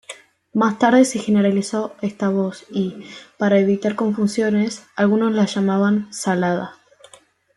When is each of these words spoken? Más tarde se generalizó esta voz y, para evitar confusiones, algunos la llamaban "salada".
Más 0.53 0.79
tarde 0.79 1.05
se 1.05 1.19
generalizó 1.19 1.93
esta 2.01 2.29
voz 2.29 2.65
y, 2.71 3.05
para 3.37 3.59
evitar 3.59 3.93
confusiones, 3.93 4.83
algunos 4.95 5.31
la 5.31 5.45
llamaban 5.45 6.11
"salada". 6.11 6.79